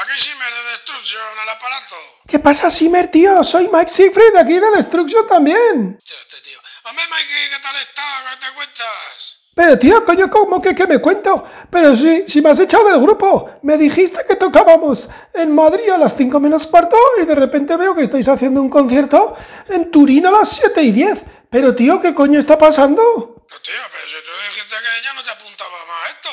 Aquí 0.00 0.20
Simer 0.20 0.54
de 0.54 0.70
Destruction, 0.70 1.38
al 1.42 1.48
aparato. 1.48 1.96
¿Qué 2.28 2.38
pasa, 2.38 2.70
Simer, 2.70 3.08
tío? 3.10 3.42
Soy 3.42 3.68
Mike 3.72 3.90
Siegfried, 3.90 4.36
aquí 4.36 4.54
de 4.54 4.70
Destruction 4.70 5.26
también. 5.26 5.98
Tío, 5.98 6.16
este 6.20 6.40
tío. 6.48 6.58
Hombre, 6.84 7.04
Mikey, 7.10 7.50
¿qué 7.50 7.58
tal 7.60 7.76
estás? 7.76 8.22
¿Qué 8.30 8.46
te 8.46 8.54
cuentas? 8.54 9.38
Pero, 9.56 9.76
tío, 9.76 10.04
coño, 10.04 10.30
¿cómo 10.30 10.62
que, 10.62 10.72
que 10.72 10.86
me 10.86 11.00
cuento? 11.00 11.44
Pero 11.68 11.96
si, 11.96 12.28
si 12.28 12.40
me 12.40 12.50
has 12.50 12.60
echado 12.60 12.88
del 12.88 13.00
grupo. 13.00 13.58
Me 13.62 13.76
dijiste 13.76 14.24
que 14.24 14.36
tocábamos 14.36 15.08
en 15.34 15.52
Madrid 15.52 15.90
a 15.90 15.98
las 15.98 16.16
5 16.16 16.38
menos 16.38 16.68
cuarto 16.68 16.96
y 17.20 17.24
de 17.24 17.34
repente 17.34 17.76
veo 17.76 17.96
que 17.96 18.02
estáis 18.02 18.28
haciendo 18.28 18.62
un 18.62 18.70
concierto 18.70 19.36
en 19.68 19.90
Turín 19.90 20.26
a 20.26 20.30
las 20.30 20.48
7 20.48 20.80
y 20.80 20.92
10. 20.92 21.18
Pero, 21.50 21.74
tío, 21.74 22.00
¿qué 22.00 22.14
coño 22.14 22.38
está 22.38 22.56
pasando? 22.56 23.02
No, 23.02 23.60
tío, 23.62 23.82
pero 23.90 24.08
si 24.08 24.14
tú 24.24 24.30
dijiste 24.48 24.76
que 24.76 25.04
ya 25.04 25.12
no 25.14 25.24
te 25.24 25.30
apuntaba 25.30 25.84
más 25.86 26.06
a 26.06 26.10
esto. 26.10 26.30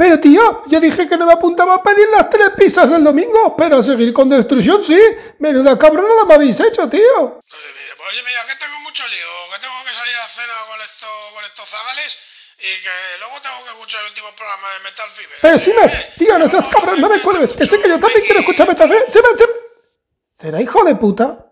Pero, 0.00 0.18
tío, 0.18 0.62
yo 0.66 0.80
dije 0.80 1.06
que 1.06 1.18
no 1.18 1.26
me 1.26 1.34
apuntaba 1.34 1.74
a 1.74 1.82
pedir 1.82 2.08
las 2.08 2.30
tres 2.30 2.48
pizzas 2.56 2.88
del 2.88 3.04
domingo, 3.04 3.54
pero 3.54 3.76
a 3.76 3.82
seguir 3.82 4.14
con 4.14 4.30
destrucción 4.30 4.82
sí. 4.82 4.98
Menuda 5.40 5.78
cabronada 5.78 6.24
me 6.24 6.32
habéis 6.36 6.58
hecho, 6.58 6.88
tío. 6.88 7.02
Oye, 7.02 7.42
mira, 7.44 7.94
pues, 7.98 8.08
oye, 8.08 8.22
mira, 8.24 8.40
que 8.48 8.56
tengo 8.64 8.80
mucho 8.80 9.04
lío, 9.08 9.28
que 9.52 9.60
tengo 9.60 9.74
que 9.84 9.92
salir 9.92 10.16
a 10.16 10.26
cena 10.26 10.54
con, 10.70 10.80
esto, 10.80 11.06
con 11.34 11.44
estos 11.44 11.68
zagales 11.68 12.18
y 12.56 12.82
que 12.82 13.18
luego 13.18 13.34
tengo 13.42 13.62
que 13.62 13.70
escuchar 13.72 14.00
el 14.00 14.08
último 14.08 14.28
programa 14.34 14.68
de 14.72 14.78
Metal 14.88 15.10
Fever. 15.10 15.38
Pero, 15.42 15.58
Simer, 15.58 15.90
Eh, 15.90 16.12
tío, 16.16 16.38
no 16.38 16.48
seas 16.48 16.68
cabrón, 16.70 16.98
no 16.98 17.08
me 17.10 17.20
cuelgues, 17.20 17.52
que 17.52 17.66
sé 17.66 17.78
que 17.82 17.88
yo 17.90 18.00
también 18.00 18.24
quiero 18.24 18.40
escuchar 18.40 18.68
Metal 18.68 18.88
Fever. 18.88 19.36
¿Será 20.34 20.62
hijo 20.62 20.82
de 20.82 20.94
puta? 20.94 21.44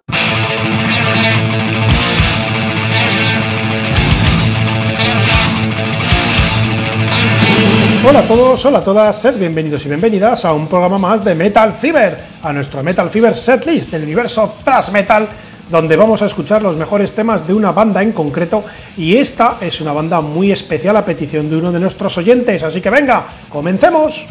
Hola 8.07 8.21
a 8.21 8.29
todos, 8.29 8.65
hola 8.65 8.79
a 8.79 8.85
todas, 8.85 9.21
sed 9.21 9.39
bienvenidos 9.39 9.85
y 9.85 9.89
bienvenidas 9.89 10.45
a 10.45 10.53
un 10.53 10.69
programa 10.69 10.99
más 10.99 11.25
de 11.25 11.35
Metal 11.35 11.73
Fever, 11.73 12.17
a 12.43 12.53
nuestro 12.53 12.83
Metal 12.83 13.11
Fever 13.11 13.35
setlist 13.35 13.91
del 13.91 14.05
universo 14.05 14.55
thrash 14.65 14.91
metal, 14.91 15.29
donde 15.69 15.97
vamos 15.97 16.23
a 16.23 16.27
escuchar 16.27 16.63
los 16.63 16.77
mejores 16.77 17.13
temas 17.13 17.47
de 17.47 17.55
una 17.55 17.73
banda 17.73 18.03
en 18.03 18.13
concreto, 18.13 18.63
y 18.97 19.17
esta 19.17 19.59
es 19.61 19.81
una 19.81 19.93
banda 19.93 20.21
muy 20.21 20.53
especial 20.53 20.97
a 20.97 21.05
petición 21.05 21.51
de 21.51 21.57
uno 21.57 21.73
de 21.73 21.81
nuestros 21.81 22.17
oyentes, 22.19 22.63
así 22.63 22.81
que 22.81 22.89
venga, 22.89 23.25
comencemos. 23.49 24.27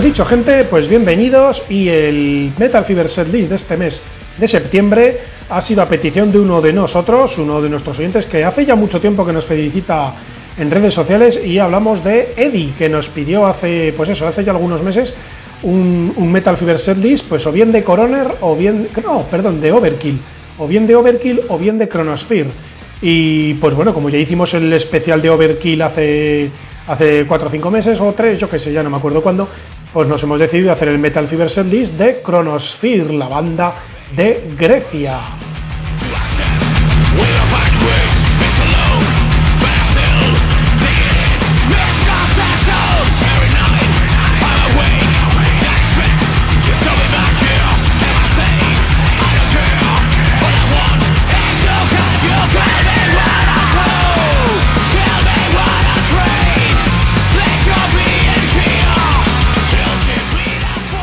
Lo 0.00 0.06
dicho, 0.06 0.24
gente, 0.24 0.64
pues 0.64 0.88
bienvenidos 0.88 1.62
y 1.68 1.90
el 1.90 2.54
Metal 2.56 2.86
Fever 2.86 3.06
Setlist 3.06 3.50
de 3.50 3.56
este 3.56 3.76
mes 3.76 4.00
de 4.38 4.48
septiembre 4.48 5.18
ha 5.50 5.60
sido 5.60 5.82
a 5.82 5.88
petición 5.90 6.32
de 6.32 6.38
uno 6.38 6.62
de 6.62 6.72
nosotros, 6.72 7.36
uno 7.36 7.60
de 7.60 7.68
nuestros 7.68 7.98
oyentes 7.98 8.24
que 8.24 8.42
hace 8.42 8.64
ya 8.64 8.76
mucho 8.76 8.98
tiempo 8.98 9.26
que 9.26 9.34
nos 9.34 9.44
felicita 9.44 10.14
en 10.56 10.70
redes 10.70 10.94
sociales 10.94 11.38
y 11.44 11.58
hablamos 11.58 12.02
de 12.02 12.32
Eddie, 12.34 12.72
que 12.78 12.88
nos 12.88 13.10
pidió 13.10 13.44
hace, 13.44 13.92
pues 13.94 14.08
eso, 14.08 14.26
hace 14.26 14.42
ya 14.42 14.52
algunos 14.52 14.82
meses 14.82 15.12
un, 15.64 16.32
Metal 16.32 16.56
Fever 16.56 16.78
Setlist, 16.78 17.28
pues 17.28 17.46
o 17.46 17.52
bien 17.52 17.70
de 17.70 17.84
Coroner 17.84 18.38
o 18.40 18.56
bien, 18.56 18.88
no, 19.04 19.24
perdón, 19.24 19.60
de 19.60 19.70
Overkill, 19.70 20.18
o 20.56 20.66
bien 20.66 20.86
de 20.86 20.96
Overkill 20.96 21.42
o 21.48 21.58
bien 21.58 21.76
de 21.76 21.90
Chronosphere. 21.90 22.48
Y 23.02 23.52
pues 23.54 23.74
bueno, 23.74 23.92
como 23.92 24.08
ya 24.08 24.16
hicimos 24.16 24.54
el 24.54 24.72
especial 24.72 25.20
de 25.20 25.28
Overkill 25.28 25.82
hace 25.82 26.50
hace 26.90 27.24
4 27.24 27.46
o 27.46 27.50
5 27.50 27.70
meses 27.70 28.00
o 28.00 28.12
3, 28.12 28.38
yo 28.38 28.50
que 28.50 28.58
sé, 28.58 28.72
ya 28.72 28.82
no 28.82 28.90
me 28.90 28.96
acuerdo 28.96 29.22
cuándo, 29.22 29.48
pues 29.92 30.08
nos 30.08 30.20
hemos 30.24 30.40
decidido 30.40 30.72
hacer 30.72 30.88
el 30.88 30.98
Metal 30.98 31.26
Fever 31.26 31.48
Setlist 31.48 31.94
de 31.94 32.20
Chronosphere, 32.24 33.12
la 33.12 33.28
banda 33.28 33.72
de 34.16 34.42
Grecia. 34.58 35.20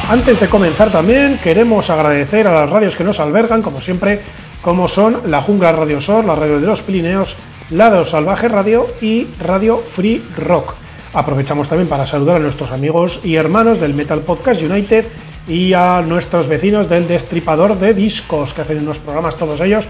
Antes 0.10 0.40
de 0.40 0.48
comenzar 0.48 0.90
también 0.90 1.38
queremos 1.38 1.90
agradecer 1.90 2.48
a 2.48 2.54
las 2.54 2.70
radios 2.70 2.96
que 2.96 3.04
nos 3.04 3.20
albergan, 3.20 3.62
como 3.62 3.82
siempre, 3.82 4.22
como 4.62 4.88
son 4.88 5.30
la 5.30 5.42
Jungla 5.42 5.74
Radio 5.74 6.00
Sor, 6.00 6.24
la 6.24 6.34
Radio 6.34 6.62
de 6.62 6.66
los 6.66 6.82
Pirineos, 6.82 7.36
Lado 7.72 8.06
Salvaje 8.06 8.48
Radio 8.48 8.88
y 9.02 9.28
Radio 9.38 9.80
Free 9.80 10.24
Rock. 10.38 10.76
Aprovechamos 11.14 11.68
también 11.68 11.90
para 11.90 12.08
saludar 12.08 12.38
a 12.38 12.40
nuestros 12.40 12.72
amigos 12.72 13.20
y 13.26 13.36
hermanos 13.36 13.82
del 13.82 13.94
Metal 13.94 14.22
Podcast 14.22 14.62
United 14.62 15.08
y 15.46 15.74
a 15.74 16.02
nuestros 16.02 16.48
vecinos 16.48 16.88
del 16.88 17.06
Destripador 17.06 17.78
de 17.78 17.94
Discos, 17.94 18.54
que 18.54 18.62
hacen 18.62 18.80
unos 18.80 19.00
programas 19.00 19.36
todos 19.36 19.60
ellos 19.60 19.90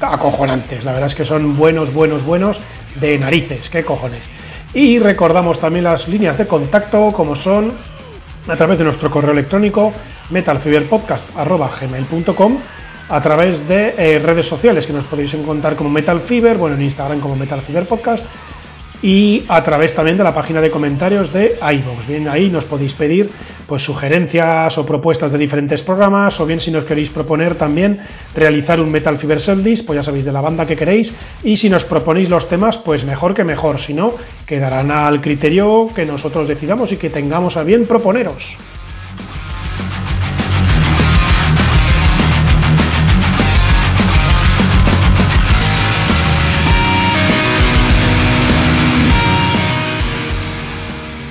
acojonantes. 0.00 0.86
La 0.86 0.92
verdad 0.92 1.08
es 1.08 1.14
que 1.14 1.26
son 1.26 1.58
buenos, 1.58 1.92
buenos, 1.92 2.24
buenos 2.24 2.58
de 2.98 3.18
narices, 3.18 3.68
qué 3.68 3.84
cojones. 3.84 4.24
Y 4.72 4.98
recordamos 4.98 5.58
también 5.58 5.84
las 5.84 6.08
líneas 6.08 6.38
de 6.38 6.46
contacto, 6.46 7.12
como 7.12 7.36
son 7.36 7.74
a 8.48 8.56
través 8.56 8.78
de 8.78 8.84
nuestro 8.84 9.10
correo 9.10 9.32
electrónico 9.32 9.92
metalfeverpodcast.gmail.com 10.30 12.58
a 13.08 13.20
través 13.20 13.68
de 13.68 13.94
eh, 13.96 14.18
redes 14.18 14.46
sociales 14.46 14.86
que 14.86 14.92
nos 14.92 15.04
podéis 15.04 15.32
encontrar 15.34 15.76
como 15.76 15.90
Metal 15.90 16.18
Fever, 16.20 16.58
bueno 16.58 16.74
en 16.76 16.82
Instagram 16.82 17.20
como 17.20 17.36
Metal 17.36 17.62
Fever 17.62 17.86
Podcast 17.86 18.26
y 19.02 19.44
a 19.48 19.62
través 19.62 19.94
también 19.94 20.16
de 20.16 20.24
la 20.24 20.34
página 20.34 20.60
de 20.60 20.70
comentarios 20.70 21.32
de 21.32 21.56
iVoox. 21.60 22.06
Bien, 22.06 22.28
ahí 22.28 22.50
nos 22.50 22.64
podéis 22.64 22.94
pedir 22.94 23.30
pues 23.68 23.82
sugerencias 23.84 24.78
o 24.78 24.86
propuestas 24.86 25.30
de 25.30 25.36
diferentes 25.36 25.82
programas, 25.82 26.40
o 26.40 26.46
bien 26.46 26.58
si 26.58 26.70
nos 26.70 26.84
queréis 26.84 27.10
proponer 27.10 27.54
también 27.54 28.00
realizar 28.34 28.80
un 28.80 28.90
Metal 28.90 29.18
Fever 29.18 29.42
Setlist, 29.42 29.84
pues 29.84 29.98
ya 29.98 30.02
sabéis 30.02 30.24
de 30.24 30.32
la 30.32 30.40
banda 30.40 30.66
que 30.66 30.74
queréis, 30.74 31.14
y 31.44 31.58
si 31.58 31.68
nos 31.68 31.84
proponéis 31.84 32.30
los 32.30 32.48
temas, 32.48 32.78
pues 32.78 33.04
mejor 33.04 33.34
que 33.34 33.44
mejor, 33.44 33.78
si 33.78 33.92
no, 33.92 34.14
quedarán 34.46 34.90
al 34.90 35.20
criterio 35.20 35.90
que 35.94 36.06
nosotros 36.06 36.48
decidamos 36.48 36.92
y 36.92 36.96
que 36.96 37.10
tengamos 37.10 37.58
a 37.58 37.62
bien 37.62 37.86
proponeros. 37.86 38.56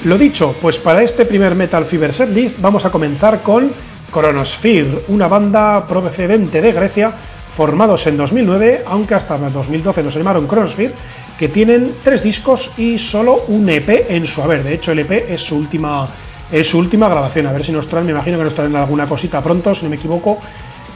Lo 0.07 0.18
dicho, 0.18 0.56
pues 0.62 0.77
para 0.77 1.04
este 1.04 1.25
primer 1.25 1.54
Metal 1.54 1.83
Fever 1.83 2.13
Setlist 2.13 2.62
vamos 2.62 2.86
a 2.86 2.89
comenzar 2.89 3.44
con 3.44 3.74
Chronosphere, 4.09 5.04
una 5.09 5.27
banda 5.27 5.86
procedente 5.86 6.62
de 6.62 6.71
Grecia 6.71 7.12
formados 7.45 8.07
en 8.07 8.15
2009, 8.15 8.86
aunque 8.88 9.15
hasta 9.15 9.38
2012 9.38 10.04
nos 10.04 10.15
llamaron 10.15 10.48
Chronosphere, 10.48 10.94
que 11.38 11.50
tienen 11.50 11.92
tres 12.06 12.24
discos 12.24 12.71
y 12.77 12.98
solo 12.98 13.44
un 13.50 13.68
EP 13.68 14.09
en 14.09 14.25
su 14.27 14.42
haber. 14.42 14.63
De 14.63 14.75
hecho, 14.75 14.94
el 14.94 15.00
EP 15.00 15.30
es 15.30 15.42
su 15.42 15.57
última, 15.57 16.07
es 16.54 16.69
su 16.69 16.80
última 16.80 17.09
grabación. 17.09 17.48
A 17.48 17.51
ver 17.51 17.65
si 17.65 17.74
nos 17.74 17.89
traen, 17.89 18.06
me 18.06 18.13
imagino 18.13 18.38
que 18.38 18.45
nos 18.45 18.56
traen 18.56 18.77
alguna 18.77 19.07
cosita 19.07 19.44
pronto, 19.44 19.75
si 19.75 19.83
no 19.83 19.89
me 19.89 19.98
equivoco. 19.98 20.39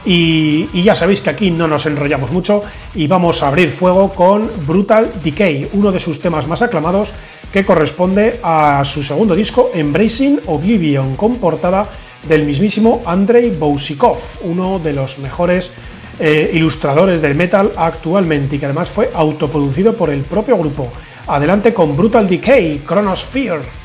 Y, 0.04 0.82
ya 0.82 0.94
sabéis 0.94 1.20
que 1.20 1.30
aquí 1.30 1.50
no 1.50 1.68
nos 1.68 1.86
enrollamos 1.86 2.30
mucho 2.30 2.62
y 2.94 3.06
vamos 3.06 3.42
a 3.42 3.48
abrir 3.48 3.70
fuego 3.70 4.12
con 4.12 4.50
Brutal 4.66 5.10
Decay, 5.22 5.70
uno 5.74 5.92
de 5.92 6.00
sus 6.00 6.20
temas 6.20 6.48
más 6.48 6.62
aclamados 6.62 7.10
que 7.52 7.64
corresponde 7.64 8.40
a 8.42 8.82
su 8.84 9.02
segundo 9.02 9.34
disco, 9.34 9.70
Embracing 9.74 10.40
Oblivion, 10.46 11.16
con 11.16 11.36
portada 11.36 11.88
del 12.26 12.44
mismísimo 12.44 13.02
Andrei 13.04 13.50
Bousikov, 13.50 14.18
uno 14.42 14.78
de 14.78 14.92
los 14.92 15.18
mejores 15.18 15.72
eh, 16.18 16.50
ilustradores 16.54 17.20
del 17.20 17.34
metal 17.34 17.72
actualmente 17.76 18.56
y 18.56 18.58
que 18.58 18.66
además 18.66 18.88
fue 18.88 19.10
autoproducido 19.14 19.96
por 19.96 20.10
el 20.10 20.22
propio 20.22 20.56
grupo. 20.56 20.90
Adelante 21.26 21.72
con 21.72 21.96
Brutal 21.96 22.26
Decay, 22.26 22.82
Chronosphere. 22.86 23.81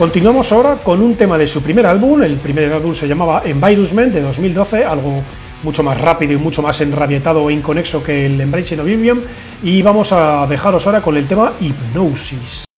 Continuamos 0.00 0.50
ahora 0.50 0.76
con 0.76 1.02
un 1.02 1.14
tema 1.14 1.36
de 1.36 1.46
su 1.46 1.62
primer 1.62 1.84
álbum, 1.84 2.22
el 2.22 2.38
primer 2.38 2.72
álbum 2.72 2.94
se 2.94 3.06
llamaba 3.06 3.42
Environment 3.44 4.10
de 4.10 4.22
2012, 4.22 4.82
algo 4.82 5.22
mucho 5.62 5.82
más 5.82 6.00
rápido 6.00 6.32
y 6.32 6.38
mucho 6.38 6.62
más 6.62 6.80
enrabietado 6.80 7.50
e 7.50 7.52
inconexo 7.52 8.02
que 8.02 8.24
el 8.24 8.40
Embracing 8.40 8.80
Oblivion, 8.80 9.20
y 9.62 9.82
vamos 9.82 10.12
a 10.12 10.46
dejaros 10.46 10.86
ahora 10.86 11.02
con 11.02 11.18
el 11.18 11.28
tema 11.28 11.52
Hypnosis. 11.60 12.69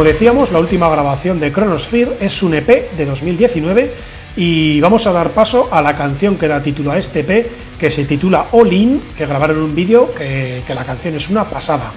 Como 0.00 0.08
decíamos, 0.08 0.50
la 0.50 0.60
última 0.60 0.88
grabación 0.88 1.38
de 1.40 1.52
Chronosphere 1.52 2.16
es 2.20 2.42
un 2.42 2.54
EP 2.54 2.90
de 2.96 3.04
2019 3.04 3.92
y 4.34 4.80
vamos 4.80 5.06
a 5.06 5.12
dar 5.12 5.32
paso 5.32 5.68
a 5.70 5.82
la 5.82 5.94
canción 5.94 6.38
que 6.38 6.48
da 6.48 6.62
título 6.62 6.92
a 6.92 6.96
este 6.96 7.20
EP, 7.20 7.50
que 7.78 7.90
se 7.90 8.06
titula 8.06 8.46
All 8.52 8.72
In, 8.72 9.02
que 9.14 9.26
grabaron 9.26 9.60
un 9.60 9.74
vídeo 9.74 10.10
que, 10.14 10.62
que 10.66 10.74
la 10.74 10.86
canción 10.86 11.16
es 11.16 11.28
una 11.28 11.44
pasada. 11.44 11.92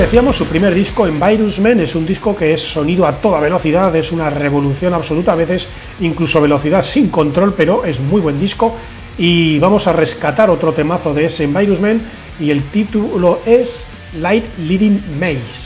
Decíamos, 0.00 0.36
su 0.36 0.46
primer 0.46 0.74
disco, 0.74 1.06
en 1.06 1.20
Virusman, 1.20 1.80
es 1.80 1.94
un 1.94 2.06
disco 2.06 2.34
que 2.34 2.52
es 2.52 2.60
sonido 2.60 3.06
a 3.06 3.20
toda 3.20 3.40
velocidad, 3.40 3.94
es 3.94 4.12
una 4.12 4.30
revolución 4.30 4.94
absoluta, 4.94 5.32
a 5.32 5.36
veces 5.36 5.68
incluso 6.00 6.40
velocidad 6.40 6.82
sin 6.82 7.10
control, 7.10 7.54
pero 7.56 7.84
es 7.84 8.00
muy 8.00 8.20
buen 8.20 8.38
disco. 8.38 8.74
Y 9.18 9.58
vamos 9.58 9.86
a 9.86 9.92
rescatar 9.92 10.50
otro 10.50 10.72
temazo 10.72 11.14
de 11.14 11.26
ese 11.26 11.46
Virusman 11.46 12.02
y 12.40 12.50
el 12.50 12.64
título 12.64 13.40
es 13.46 13.86
Light 14.18 14.44
Leading 14.58 15.02
Maze. 15.18 15.63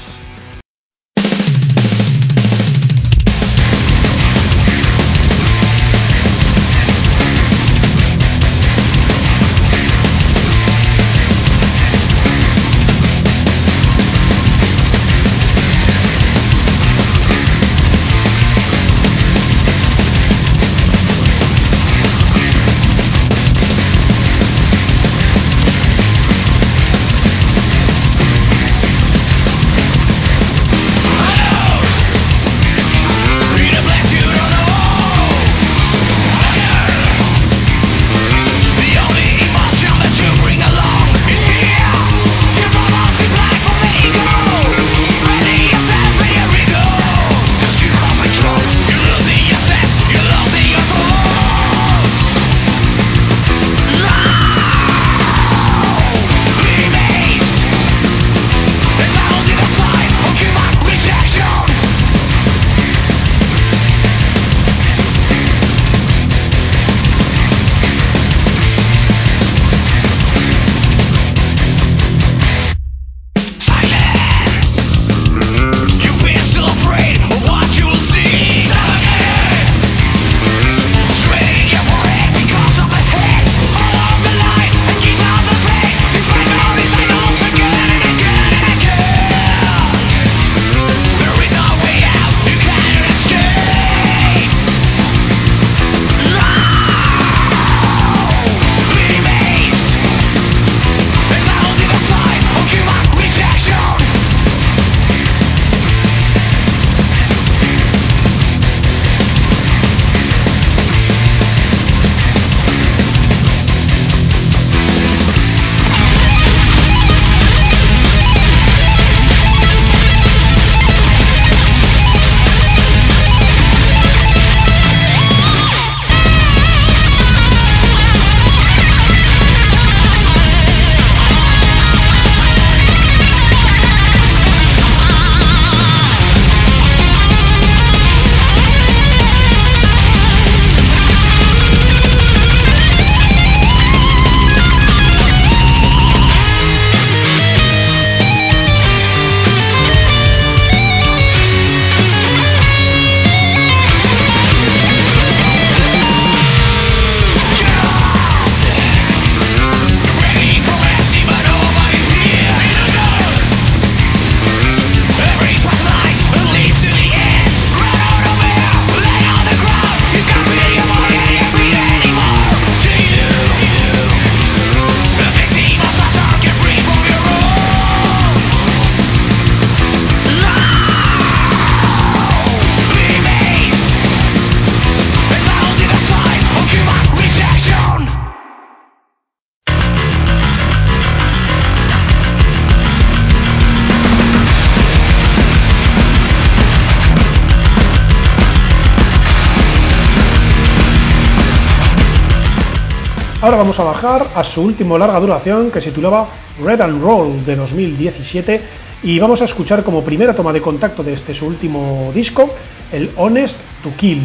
Vamos 203.58 203.80
a 203.80 203.82
bajar 203.82 204.24
a 204.36 204.44
su 204.44 204.62
último 204.62 204.96
larga 204.96 205.18
duración 205.18 205.72
que 205.72 205.80
se 205.80 205.90
titulaba 205.90 206.28
Red 206.64 206.80
and 206.80 207.02
Roll 207.02 207.44
de 207.44 207.56
2017 207.56 208.60
y 209.02 209.18
vamos 209.18 209.42
a 209.42 209.46
escuchar 209.46 209.82
como 209.82 210.04
primera 210.04 210.32
toma 210.32 210.52
de 210.52 210.62
contacto 210.62 211.02
de 211.02 211.12
este 211.12 211.34
su 211.34 211.46
último 211.46 212.12
disco 212.14 212.48
el 212.92 213.10
Honest 213.16 213.58
to 213.82 213.90
Kill. 213.96 214.22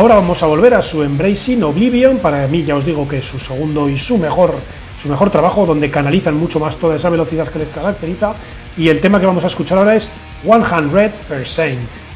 Ahora 0.00 0.14
vamos 0.14 0.42
a 0.42 0.46
volver 0.46 0.72
a 0.72 0.80
su 0.80 1.02
Embracing 1.02 1.62
Oblivion, 1.62 2.20
para 2.20 2.48
mí 2.48 2.64
ya 2.64 2.74
os 2.74 2.86
digo 2.86 3.06
que 3.06 3.18
es 3.18 3.26
su 3.26 3.38
segundo 3.38 3.86
y 3.86 3.98
su 3.98 4.16
mejor, 4.16 4.54
su 4.98 5.10
mejor 5.10 5.28
trabajo, 5.28 5.66
donde 5.66 5.90
canalizan 5.90 6.36
mucho 6.36 6.58
más 6.58 6.78
toda 6.78 6.96
esa 6.96 7.10
velocidad 7.10 7.46
que 7.48 7.58
les 7.58 7.68
caracteriza. 7.68 8.34
Y 8.78 8.88
el 8.88 9.02
tema 9.02 9.20
que 9.20 9.26
vamos 9.26 9.44
a 9.44 9.48
escuchar 9.48 9.76
ahora 9.76 9.96
es 9.96 10.08
100%. 10.42 12.09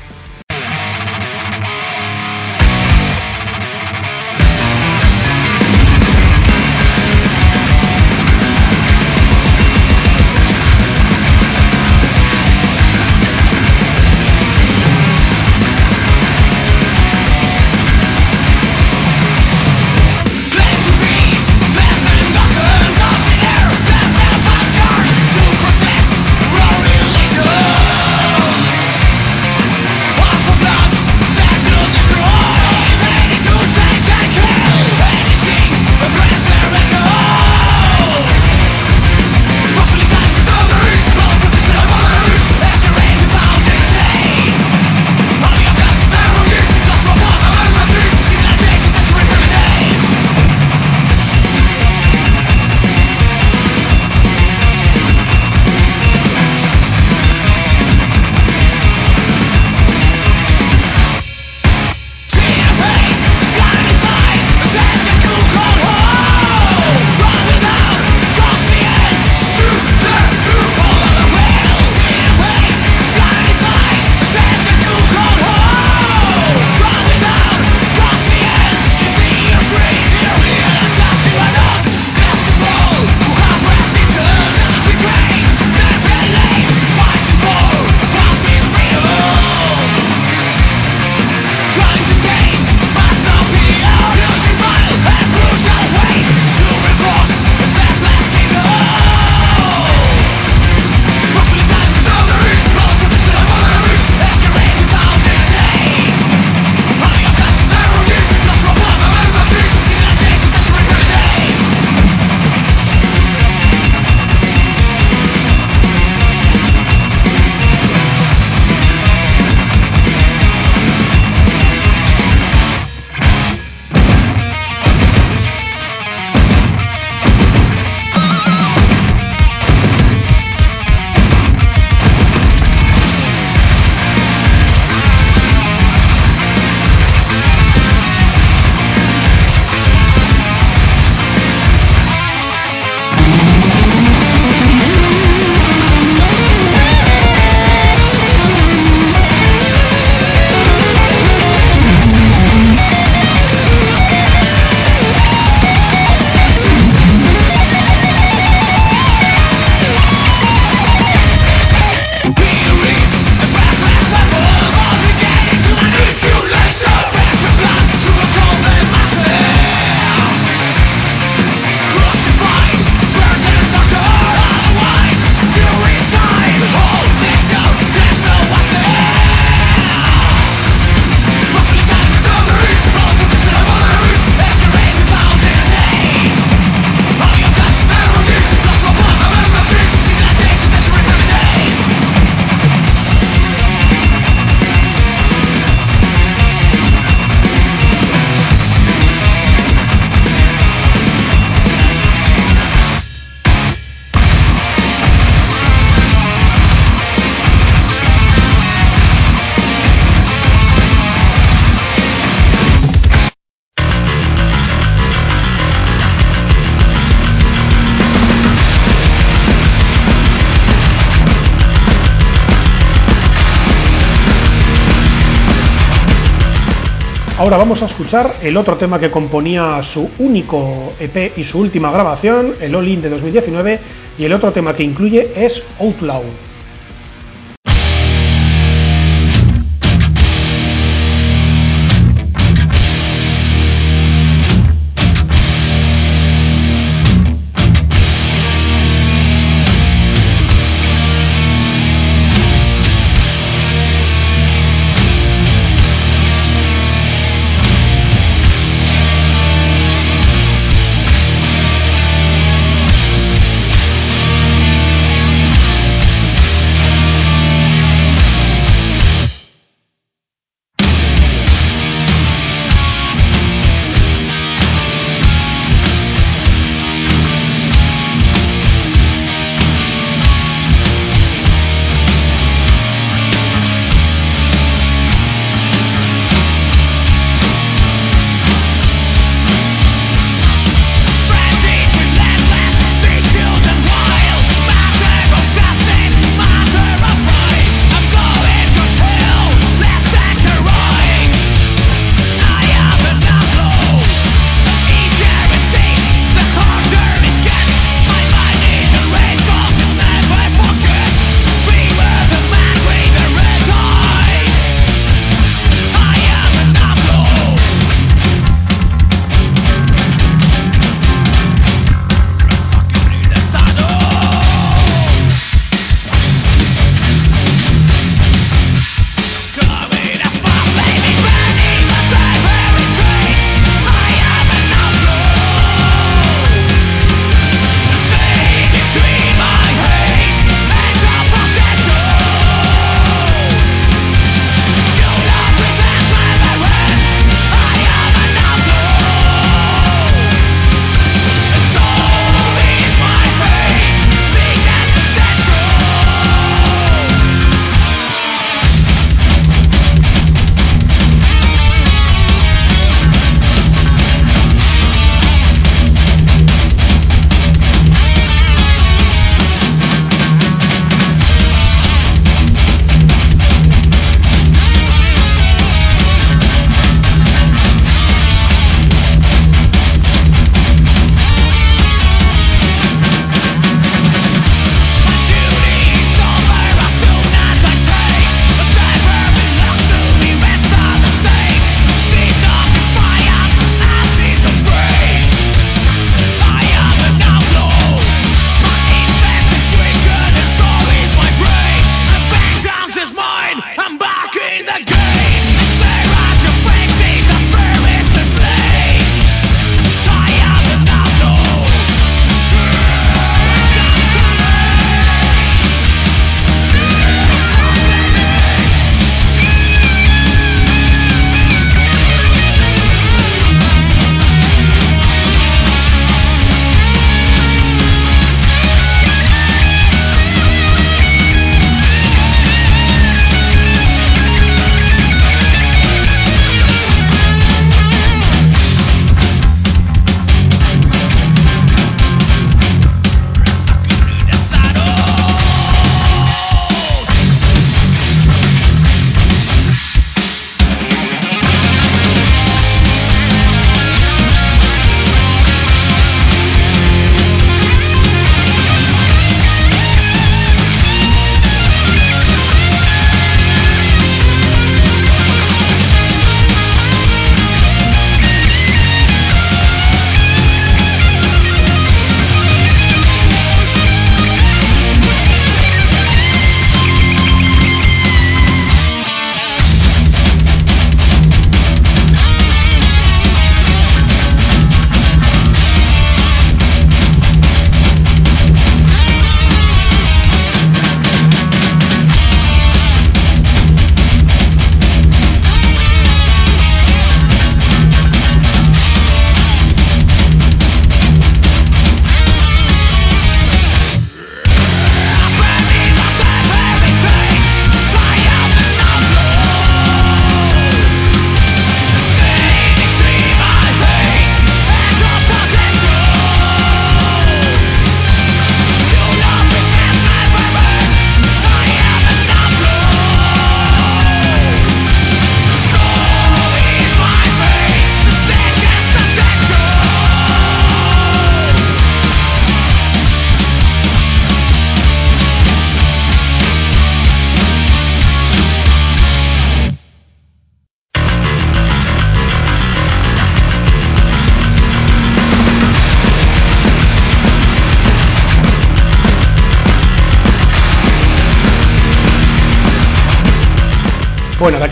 Ahora 227.44 227.58
vamos 227.58 227.82
a 227.82 227.84
escuchar 227.84 228.36
el 228.40 228.56
otro 228.56 228.78
tema 228.78 228.98
que 228.98 229.10
componía 229.10 229.82
su 229.82 230.10
único 230.18 230.94
EP 230.98 231.36
y 231.36 231.44
su 231.44 231.58
última 231.58 231.92
grabación, 231.92 232.54
el 232.58 232.74
All 232.74 232.88
In 232.88 233.02
de 233.02 233.10
2019, 233.10 233.80
y 234.16 234.24
el 234.24 234.32
otro 234.32 234.50
tema 234.50 234.74
que 234.74 234.82
incluye 234.82 235.30
es 235.36 235.62
Outlaw. 235.78 236.22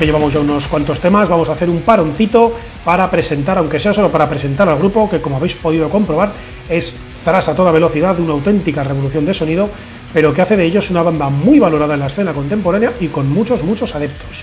Llevamos 0.07 0.33
ya 0.33 0.41
unos 0.41 0.69
cuantos 0.69 1.01
temas, 1.01 1.29
vamos 1.29 1.49
a 1.49 1.53
hacer 1.53 1.71
un 1.71 1.83
paroncito 1.83 2.55
para 2.85 3.11
presentar, 3.11 3.59
aunque 3.59 3.79
sea 3.79 3.93
solo 3.93 4.11
para 4.11 4.29
presentar 4.29 4.69
al 4.69 4.79
grupo, 4.79 5.09
que 5.09 5.21
como 5.21 5.37
habéis 5.37 5.55
podido 5.55 5.89
comprobar, 5.89 6.33
es 6.69 6.99
Thrash 7.25 7.51
a 7.51 7.55
toda 7.55 7.71
velocidad, 7.73 8.19
una 8.19 8.33
auténtica 8.33 8.83
revolución 8.83 9.25
de 9.25 9.35
sonido, 9.35 9.69
pero 10.13 10.35
que 10.35 10.43
hace 10.43 10.57
de 10.57 10.65
ellos 10.65 10.91
una 10.91 11.03
banda 11.03 11.31
muy 11.31 11.59
valorada 11.59 11.95
en 11.95 12.01
la 12.01 12.07
escena 12.07 12.33
contemporánea 12.33 12.93
y 13.01 13.09
con 13.09 13.31
muchos, 13.31 13.63
muchos 13.63 13.95
adeptos. 13.95 14.43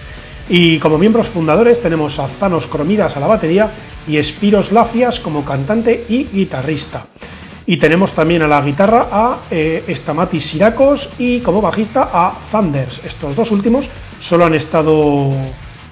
Y 0.50 0.80
como 0.80 0.98
miembros 0.98 1.28
fundadores 1.28 1.82
tenemos 1.82 2.18
a 2.20 2.28
Zanos 2.28 2.68
Cromidas 2.68 3.16
a 3.16 3.20
la 3.20 3.28
batería 3.28 3.72
y 4.08 4.22
Spiros 4.24 4.72
Lafias 4.72 5.20
como 5.20 5.46
cantante 5.46 6.06
y 6.10 6.24
guitarrista. 6.26 7.06
Y 7.70 7.78
tenemos 7.78 8.14
también 8.14 8.42
a 8.42 8.48
la 8.48 8.62
guitarra 8.62 9.10
a 9.12 9.42
eh, 9.52 9.86
Stamatis 9.90 10.44
Siracos 10.44 11.12
y 11.20 11.40
como 11.42 11.62
bajista 11.62 12.10
a 12.12 12.34
Thunders. 12.52 13.06
Estos 13.06 13.36
dos 13.36 13.52
últimos 13.52 13.88
solo 14.20 14.46
han 14.46 14.56
estado 14.56 15.30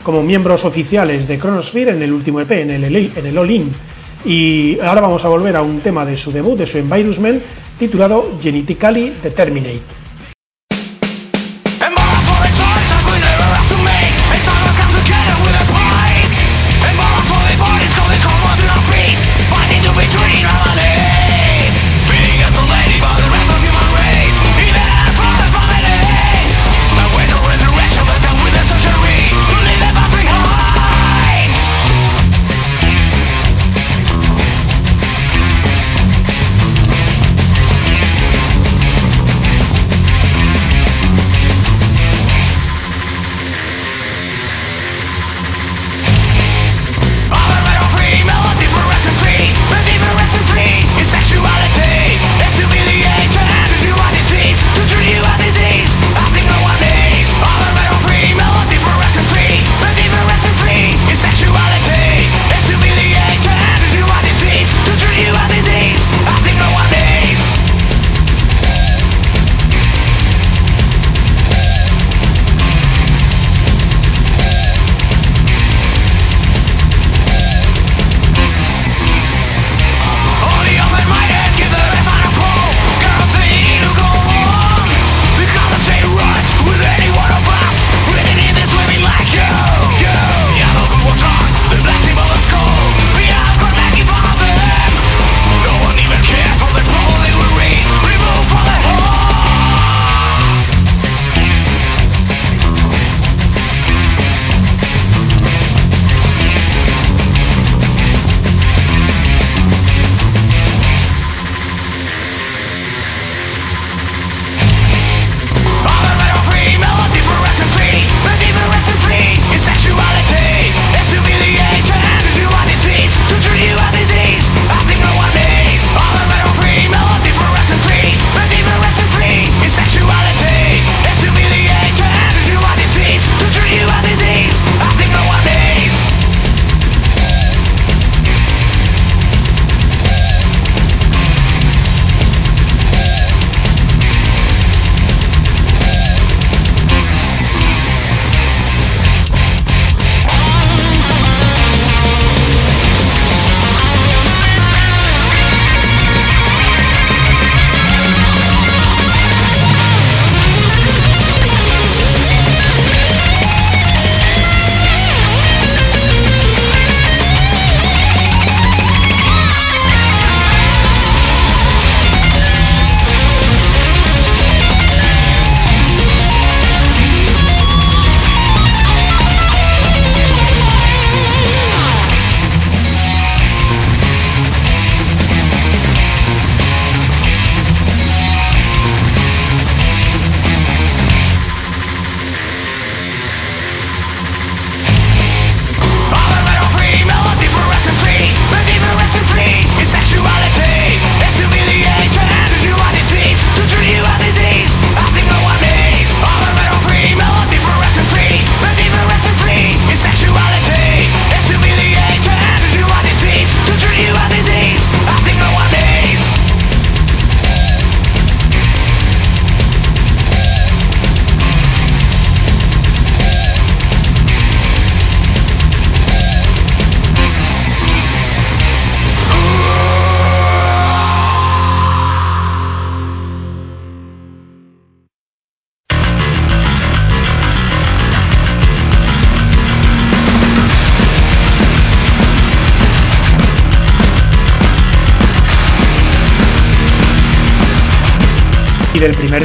como 0.02 0.24
miembros 0.24 0.66
oficiales 0.66 1.28
de 1.28 1.38
Chronosphere 1.38 1.92
en 1.92 2.02
el 2.02 2.12
último 2.12 2.42
EP, 2.42 2.50
en 2.50 2.72
el, 2.72 2.96
en 3.16 3.28
el 3.28 3.38
All 3.38 3.52
In. 3.52 3.72
Y 4.26 4.80
ahora 4.80 5.02
vamos 5.02 5.24
a 5.24 5.30
volver 5.30 5.56
a 5.56 5.62
un 5.62 5.82
tema 5.82 6.04
de 6.04 6.18
su 6.18 6.32
debut, 6.32 6.58
de 6.58 6.66
su 6.66 6.80
Environment, 6.80 7.44
titulado 7.78 8.40
Genetically 8.42 9.14
Determinate. 9.22 10.07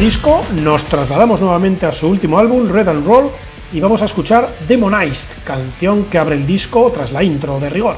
Disco 0.02 0.40
nos 0.64 0.84
trasladamos 0.86 1.40
nuevamente 1.40 1.86
a 1.86 1.92
su 1.92 2.08
último 2.08 2.36
álbum, 2.36 2.68
Red 2.68 2.88
and 2.88 3.06
Roll, 3.06 3.30
y 3.72 3.78
vamos 3.78 4.02
a 4.02 4.06
escuchar 4.06 4.52
Demonized, 4.66 5.28
canción 5.44 6.06
que 6.06 6.18
abre 6.18 6.34
el 6.34 6.44
disco 6.44 6.90
tras 6.92 7.12
la 7.12 7.22
intro 7.22 7.60
de 7.60 7.70
rigor. 7.70 7.94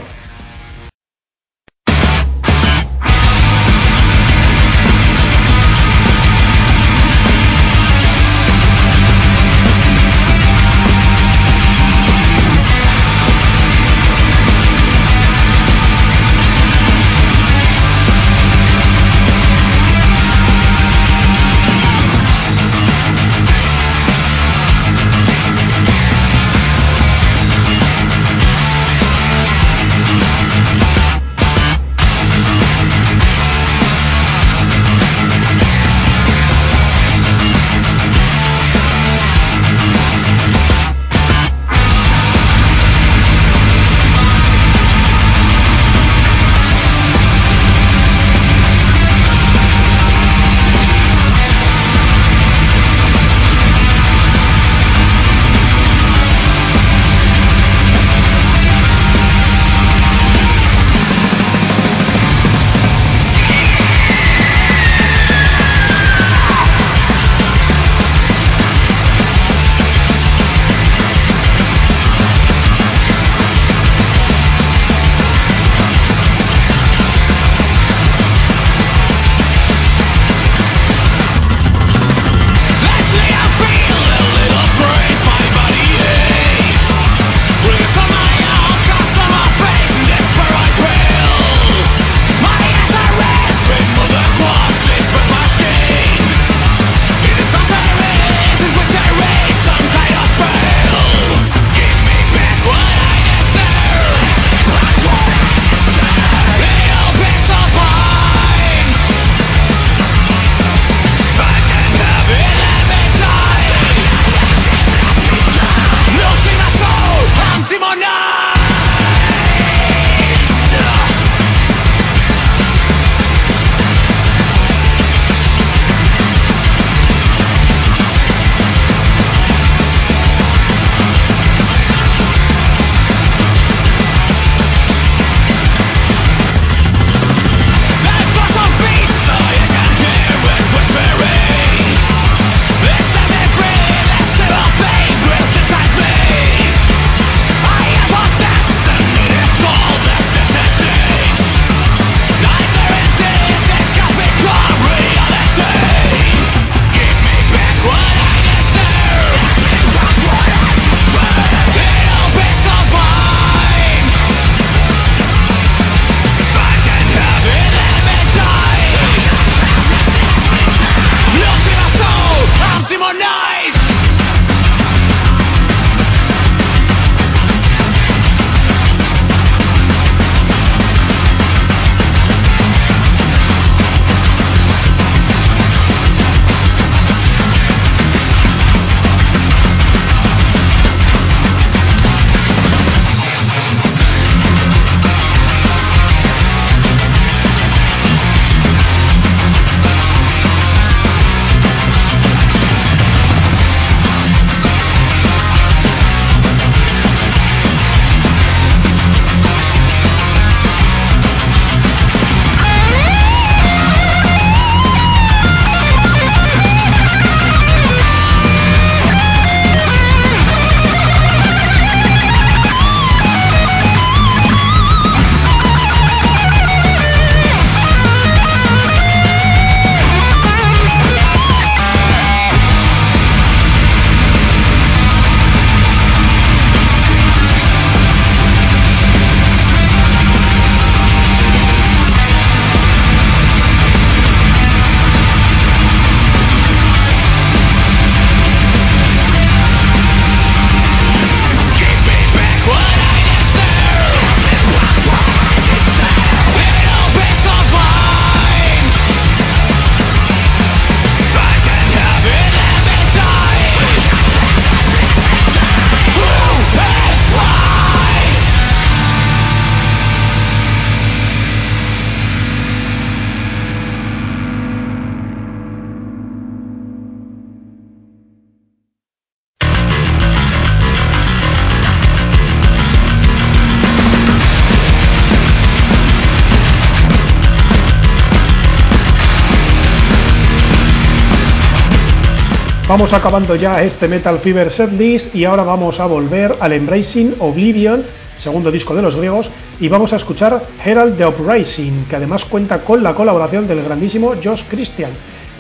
Vamos 292.95 293.13
acabando 293.13 293.57
ya 293.57 293.83
este 293.83 294.07
Metal 294.07 294.39
Fever 294.39 294.71
setlist 294.71 295.35
y 295.35 295.45
ahora 295.45 295.65
vamos 295.65 295.99
a 295.99 296.07
volver 296.07 296.55
al 296.61 296.73
Embracing 296.73 297.35
Oblivion, 297.41 298.05
segundo 298.37 298.71
disco 298.71 298.95
de 298.95 299.03
los 299.03 299.17
griegos, 299.17 299.51
y 299.81 299.89
vamos 299.89 300.13
a 300.13 300.17
escuchar 300.17 300.63
Herald 300.85 301.17
the 301.17 301.27
Uprising, 301.27 302.05
que 302.05 302.15
además 302.15 302.45
cuenta 302.45 302.85
con 302.85 303.03
la 303.03 303.13
colaboración 303.13 303.67
del 303.67 303.83
grandísimo 303.83 304.35
Josh 304.41 304.63
Christian, 304.71 305.11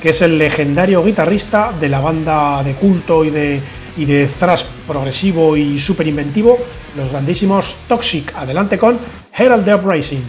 que 0.01 0.11
es 0.11 0.23
el 0.23 0.39
legendario 0.39 1.03
guitarrista 1.03 1.73
de 1.73 1.89
la 1.89 1.99
banda 1.99 2.63
de 2.63 2.75
culto 2.75 3.25
y 3.25 3.31
de, 3.31 3.61
y 3.97 4.05
de 4.05 4.29
thrash 4.29 4.67
progresivo 4.87 5.57
y 5.57 5.81
súper 5.81 6.07
inventivo, 6.07 6.57
los 6.97 7.11
grandísimos 7.11 7.77
Toxic. 7.89 8.33
Adelante 8.37 8.79
con 8.79 8.97
Herald 9.37 9.65
the 9.65 9.75
Uprising. 9.75 10.23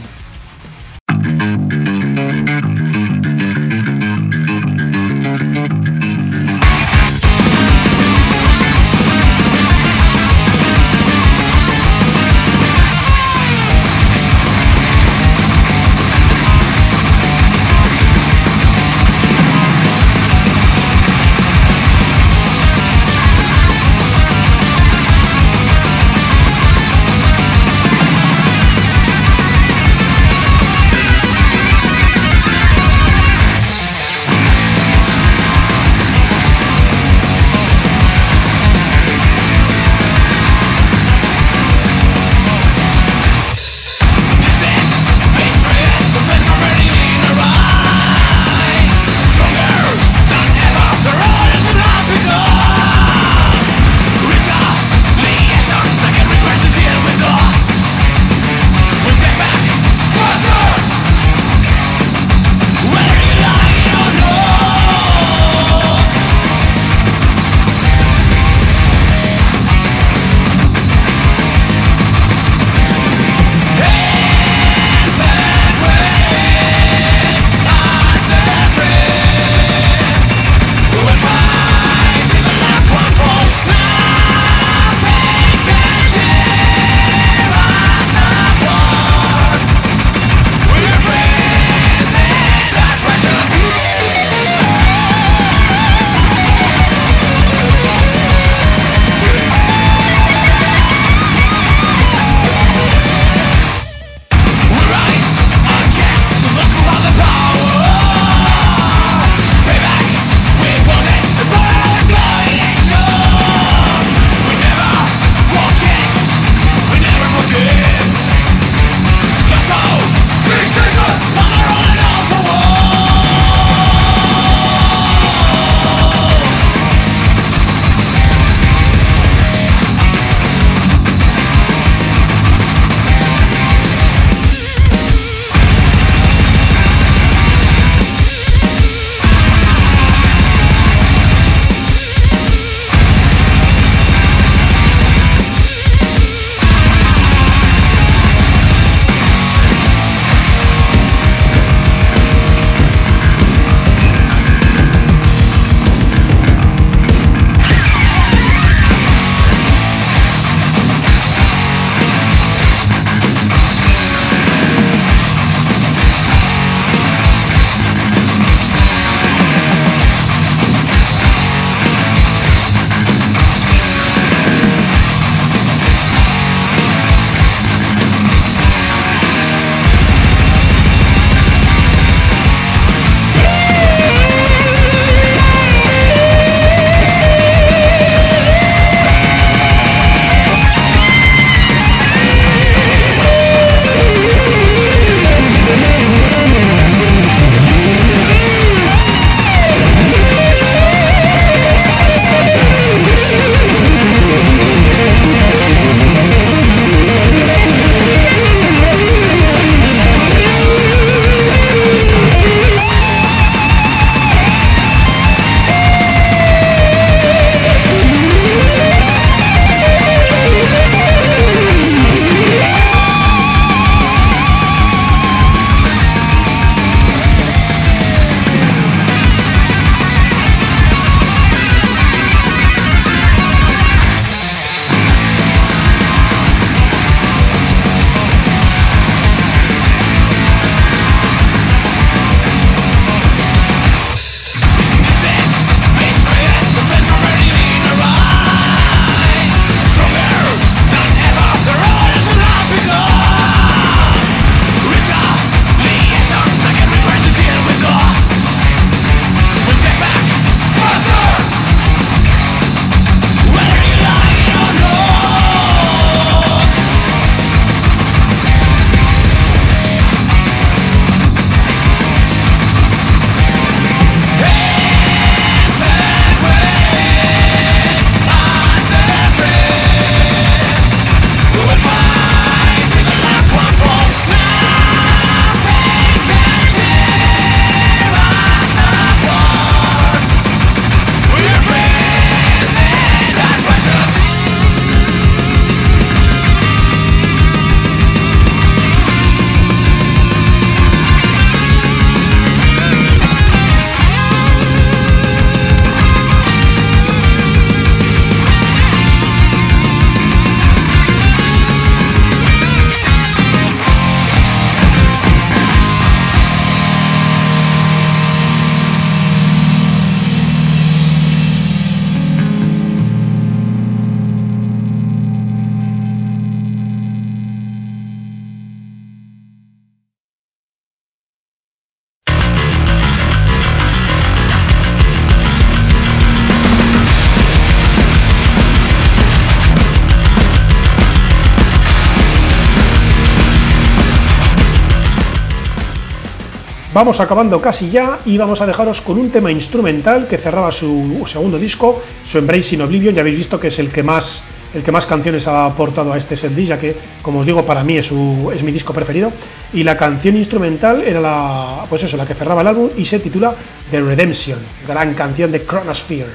Vamos 346.95 347.19
acabando 347.19 347.59
casi 347.59 347.89
ya 347.89 348.19
y 348.23 348.37
vamos 348.37 348.61
a 348.61 348.65
dejaros 348.65 349.01
con 349.01 349.19
un 349.19 349.29
tema 349.29 349.51
instrumental 349.51 350.29
que 350.29 350.37
cerraba 350.37 350.71
su 350.71 351.21
segundo 351.27 351.59
disco, 351.59 352.01
su 352.23 352.37
Embracing 352.37 352.79
Oblivion. 352.79 353.13
Ya 353.13 353.19
habéis 353.19 353.35
visto 353.35 353.59
que 353.59 353.67
es 353.67 353.79
el 353.79 353.91
que 353.91 354.01
más, 354.01 354.45
el 354.73 354.81
que 354.81 354.93
más 354.93 355.05
canciones 355.05 355.45
ha 355.49 355.65
aportado 355.65 356.13
a 356.13 356.17
este 356.17 356.37
setlist, 356.37 356.69
ya 356.69 356.79
que, 356.79 356.95
como 357.21 357.41
os 357.41 357.45
digo, 357.45 357.65
para 357.65 357.83
mí 357.83 357.97
es, 357.97 358.05
su, 358.05 358.49
es 358.55 358.63
mi 358.63 358.71
disco 358.71 358.93
preferido. 358.93 359.33
Y 359.73 359.83
la 359.83 359.97
canción 359.97 360.37
instrumental 360.37 361.01
era 361.01 361.19
la, 361.19 361.85
pues 361.89 362.01
eso, 362.03 362.15
la 362.15 362.25
que 362.25 362.33
cerraba 362.33 362.61
el 362.61 362.67
álbum 362.67 362.89
y 362.95 363.03
se 363.03 363.19
titula 363.19 363.53
The 363.91 363.99
Redemption, 363.99 364.59
gran 364.87 365.13
canción 365.15 365.51
de 365.51 365.65
Chronosphere. 365.65 366.31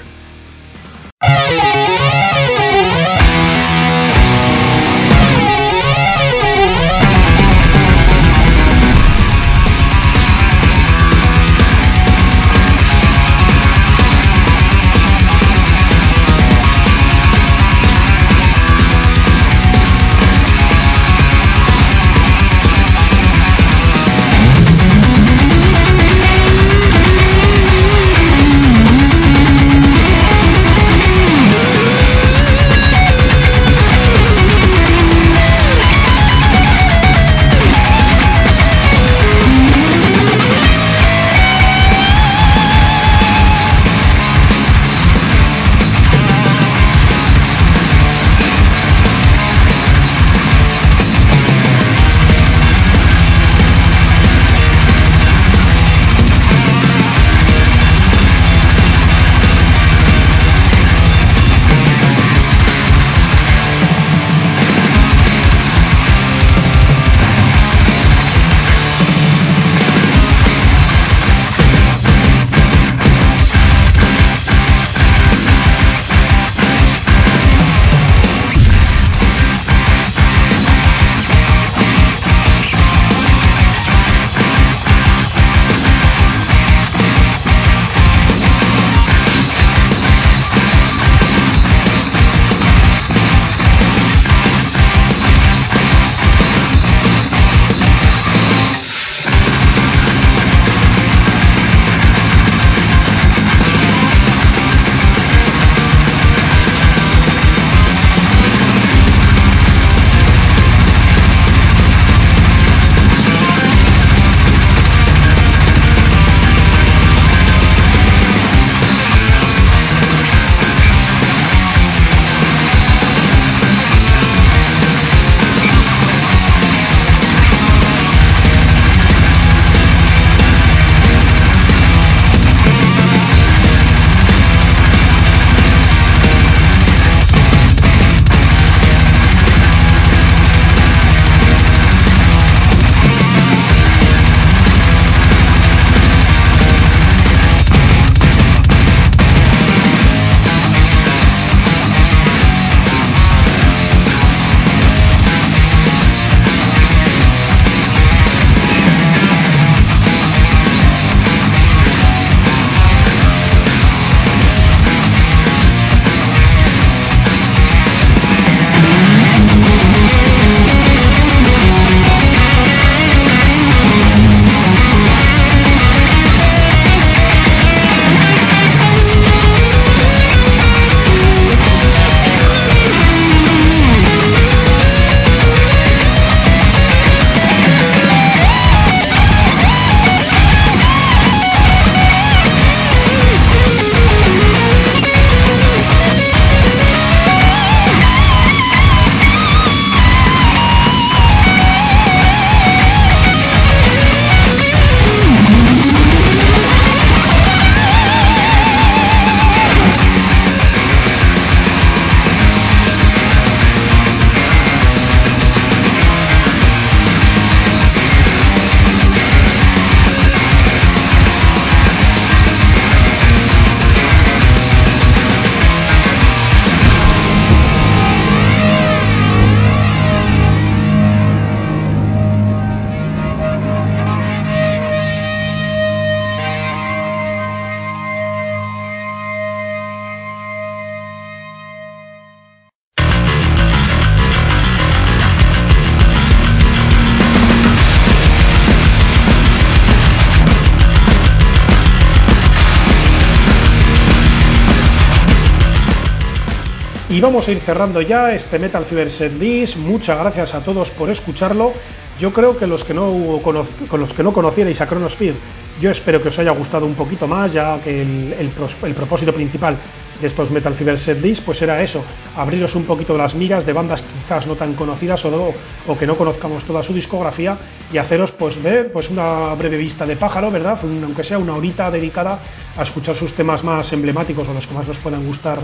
Y 257.20 257.22
vamos 257.22 257.46
a 257.46 257.52
ir 257.52 257.60
cerrando 257.60 258.00
ya 258.00 258.32
este 258.32 258.58
Metal 258.58 258.82
Fever 258.86 259.10
Set 259.10 259.34
List. 259.34 259.76
Muchas 259.76 260.18
gracias 260.18 260.54
a 260.54 260.64
todos 260.64 260.90
por 260.90 261.10
escucharlo. 261.10 261.74
Yo 262.18 262.32
creo 262.32 262.56
que 262.56 262.66
los 262.66 262.82
que 262.82 262.94
no 262.94 263.40
con 263.42 264.00
los 264.00 264.14
que 264.14 264.22
no 264.22 264.32
conocierais 264.32 264.80
a 264.80 264.86
Chronosphere, 264.86 265.36
yo 265.78 265.90
espero 265.90 266.22
que 266.22 266.28
os 266.28 266.38
haya 266.38 266.52
gustado 266.52 266.86
un 266.86 266.94
poquito 266.94 267.26
más, 267.26 267.52
ya 267.52 267.78
que 267.84 268.00
el, 268.00 268.94
propósito 268.94 269.34
principal 269.34 269.76
de 270.20 270.26
estos 270.26 270.50
Metal 270.50 270.74
Fever 270.74 270.98
Set 270.98 271.22
List, 271.22 271.44
pues 271.44 271.62
era 271.62 271.82
eso, 271.82 272.04
abriros 272.36 272.74
un 272.74 272.84
poquito 272.84 273.16
las 273.16 273.34
miras 273.34 273.64
de 273.64 273.72
bandas 273.72 274.02
quizás 274.02 274.46
no 274.46 274.54
tan 274.54 274.74
conocidas 274.74 275.24
o, 275.24 275.54
o 275.86 275.98
que 275.98 276.06
no 276.06 276.16
conozcamos 276.16 276.64
toda 276.64 276.82
su 276.82 276.92
discografía 276.92 277.56
y 277.92 277.98
haceros 277.98 278.32
pues 278.32 278.62
ver 278.62 278.92
pues 278.92 279.10
una 279.10 279.54
breve 279.54 279.76
vista 279.76 280.06
de 280.06 280.16
pájaro, 280.16 280.50
¿verdad? 280.50 280.78
Aunque 280.82 281.24
sea 281.24 281.38
una 281.38 281.54
horita 281.54 281.90
dedicada 281.90 282.38
a 282.76 282.82
escuchar 282.82 283.16
sus 283.16 283.32
temas 283.32 283.64
más 283.64 283.92
emblemáticos 283.92 284.48
o 284.48 284.54
los 284.54 284.66
que 284.66 284.74
más 284.74 284.86
nos 284.86 284.98
puedan 284.98 285.26
gustar 285.26 285.58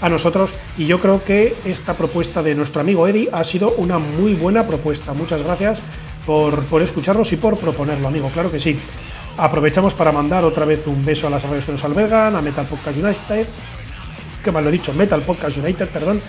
a 0.00 0.08
nosotros 0.08 0.50
y 0.76 0.86
yo 0.86 1.00
creo 1.00 1.24
que 1.24 1.56
esta 1.64 1.94
propuesta 1.94 2.42
de 2.42 2.54
nuestro 2.54 2.80
amigo 2.80 3.06
Eddie 3.08 3.28
ha 3.32 3.44
sido 3.44 3.72
una 3.72 3.98
muy 3.98 4.34
buena 4.34 4.66
propuesta. 4.66 5.12
Muchas 5.12 5.42
gracias 5.42 5.82
por, 6.26 6.64
por 6.64 6.82
escucharnos 6.82 7.32
y 7.32 7.36
por 7.36 7.58
proponerlo, 7.58 8.08
amigo, 8.08 8.30
claro 8.32 8.50
que 8.50 8.60
sí. 8.60 8.78
Aprovechamos 9.36 9.94
para 9.94 10.10
mandar 10.10 10.44
otra 10.44 10.64
vez 10.64 10.88
un 10.88 11.04
beso 11.04 11.28
a 11.28 11.30
las 11.30 11.44
radios 11.44 11.64
que 11.64 11.70
nos 11.72 11.84
albergan, 11.84 12.34
a 12.34 12.42
Metal 12.42 12.66
Podcast 12.66 12.98
United, 12.98 13.46
que 14.42 14.52
mal 14.52 14.64
lo 14.64 14.70
he 14.70 14.72
dicho, 14.72 14.92
Metal 14.92 15.22
Podcast 15.22 15.56
United, 15.56 15.88
perdón, 15.88 16.20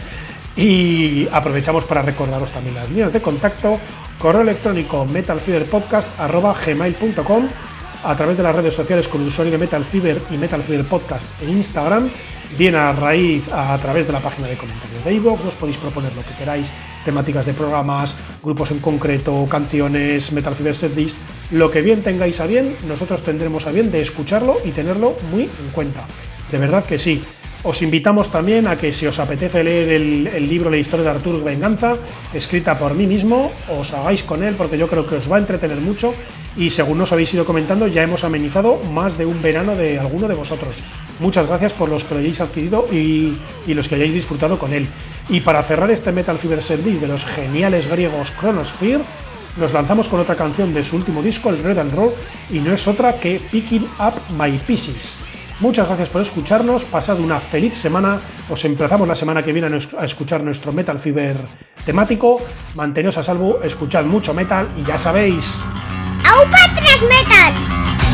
y 0.56 1.28
aprovechamos 1.32 1.84
para 1.86 2.02
recordaros 2.02 2.50
también 2.52 2.76
las 2.76 2.90
líneas 2.90 3.14
de 3.14 3.22
contacto, 3.22 3.80
correo 4.18 4.42
electrónico 4.42 5.06
metalfiberpodcast.gmail.com 5.06 7.50
a 8.04 8.16
través 8.16 8.38
de 8.38 8.44
las 8.44 8.56
redes 8.56 8.74
sociales 8.74 9.08
con 9.08 9.22
el 9.22 9.28
usuario 9.28 9.52
de 9.52 9.58
Metal 9.58 9.84
Fever 9.84 10.22
y 10.32 10.38
Metal 10.38 10.64
Fever 10.64 10.86
Podcast 10.86 11.28
en 11.42 11.50
Instagram, 11.50 12.10
bien 12.58 12.76
a 12.76 12.94
raíz 12.94 13.44
a, 13.52 13.78
través 13.78 14.08
de 14.08 14.14
la 14.14 14.22
página 14.22 14.48
de 14.48 14.58
comentarios 14.58 15.04
de 15.04 15.14
iVoox, 15.16 15.46
os 15.46 15.56
podéis 15.56 15.78
proponer 15.78 16.16
lo 16.16 16.24
que 16.24 16.34
queráis, 16.38 16.72
temáticas 17.04 17.46
de 17.46 17.54
programas, 17.54 18.16
grupos 18.42 18.72
en 18.72 18.80
concreto, 18.80 19.46
canciones, 19.50 20.32
Metal 20.32 20.56
Fever 20.56 20.76
Setlist, 20.76 21.18
lo 21.52 21.70
que 21.72 21.82
bien 21.82 22.02
tengáis 22.02 22.40
a 22.40 22.48
bien, 22.48 22.78
nosotros 22.88 23.22
tendremos 23.22 23.68
a 23.68 23.72
bien 23.72 23.92
de 23.92 24.02
escucharlo 24.02 24.58
y 24.64 24.72
tenerlo 24.72 25.16
muy 25.30 25.44
en 25.44 25.72
cuenta. 25.74 26.06
De 26.52 26.58
verdad 26.58 26.86
que 26.86 26.98
sí. 26.98 27.22
Os 27.62 27.82
invitamos 27.82 28.32
también 28.32 28.68
a 28.68 28.78
que 28.78 28.94
si 28.94 29.06
os 29.06 29.20
apetece 29.20 29.66
leer 29.66 29.90
el, 29.92 30.48
libro 30.48 30.70
La 30.70 30.78
historia 30.78 31.04
de 31.04 31.12
Arturo 31.12 31.44
Venganza, 31.44 31.98
escrita 32.34 32.80
por 32.80 32.94
mí 32.94 33.06
mismo, 33.06 33.52
os 33.68 33.92
hagáis 33.92 34.24
con 34.24 34.44
él 34.44 34.56
porque 34.56 34.78
yo 34.78 34.88
creo 34.88 35.06
que 35.06 35.16
os 35.16 35.30
va 35.30 35.36
a 35.36 35.40
entretener 35.40 35.82
mucho 35.82 36.14
y 36.56 36.70
según 36.70 36.98
nos 36.98 37.12
habéis 37.12 37.34
ido 37.34 37.44
comentando 37.44 37.88
ya 37.88 38.02
hemos 38.02 38.24
amenizado 38.24 38.80
más 38.94 39.18
de 39.18 39.26
un 39.26 39.42
verano 39.42 39.76
de 39.76 40.00
alguno 40.00 40.30
de 40.30 40.36
vosotros. 40.36 40.78
Muchas 41.20 41.48
gracias 41.48 41.74
por 41.74 41.90
los 41.90 42.06
que 42.06 42.14
lo 42.14 42.22
hayáis 42.22 42.40
adquirido 42.40 42.88
y, 42.94 43.38
los 43.68 43.90
que 43.90 43.96
hayáis 43.96 44.14
disfrutado 44.14 44.58
con 44.58 44.72
él. 44.72 44.88
Y 45.28 45.42
para 45.42 45.62
cerrar 45.62 45.92
este 45.92 46.14
Metal 46.14 46.38
Fever 46.38 46.60
List 46.86 47.02
de 47.02 47.08
los 47.08 47.26
geniales 47.26 47.90
griegos 47.90 48.32
Chronosphere, 48.40 49.04
nos 49.58 49.74
lanzamos 49.74 50.08
con 50.08 50.22
otra 50.22 50.38
canción 50.38 50.74
de 50.74 50.86
su 50.86 50.96
último 50.96 51.22
disco, 51.22 51.50
el 51.50 51.62
Red 51.62 51.80
and 51.80 51.94
Roll, 51.94 52.14
y 52.52 52.60
no 52.60 52.74
es 52.74 52.88
otra 52.88 53.20
que 53.20 53.42
Picking 53.52 53.84
Up 54.00 54.14
My 54.38 54.58
Pieces. 54.66 55.20
Muchas 55.60 55.88
gracias 55.88 56.10
por 56.10 56.22
escucharnos, 56.22 56.86
pasad 56.86 57.20
una 57.20 57.40
feliz 57.40 57.76
semana, 57.76 58.20
os 58.50 58.64
emplazamos 58.64 59.08
la 59.08 59.16
semana 59.16 59.44
que 59.44 59.52
viene 59.52 59.68
a 59.98 60.06
escuchar 60.06 60.42
nuestro 60.42 60.72
Metal 60.72 60.98
Fever 60.98 61.48
temático, 61.86 62.42
manteneos 62.76 63.18
a 63.18 63.24
salvo, 63.24 63.62
escuchad 63.62 64.06
mucho 64.06 64.34
metal 64.34 64.70
y 64.78 64.84
ya 64.84 64.98
sabéis... 64.98 65.66
¡Au 66.24 66.46
Metal! 66.48 68.09